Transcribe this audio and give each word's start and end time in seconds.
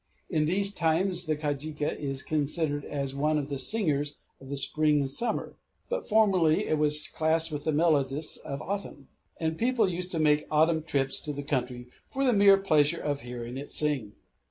In 0.31 0.45
these 0.45 0.73
times 0.73 1.27
the 1.27 1.35
kajika 1.35 1.95
is 1.95 2.23
considered 2.23 2.83
as 2.85 3.13
one 3.13 3.37
of 3.37 3.49
the 3.49 3.59
singers 3.59 4.15
of 4.39 4.57
spring 4.57 5.01
and 5.01 5.11
summer; 5.11 5.57
but 5.89 6.07
formerly 6.07 6.65
it 6.65 6.79
was 6.79 7.07
classed 7.07 7.51
with 7.51 7.65
the 7.65 7.71
melodists 7.71 8.37
of 8.37 8.63
autumn; 8.63 9.09
and 9.39 9.59
people 9.59 9.87
used 9.87 10.09
to 10.13 10.19
make 10.19 10.47
autumn 10.49 10.81
trips 10.81 11.19
to 11.19 11.33
the 11.33 11.43
country 11.43 11.85
for 12.09 12.23
the 12.23 12.33
mere 12.33 12.57
pleasure 12.57 12.99
of 12.99 13.21
hearing 13.21 13.57
it 13.57 13.71
sing. 13.71 14.13